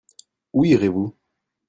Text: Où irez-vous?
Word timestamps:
Où 0.53 0.65
irez-vous? 0.65 1.13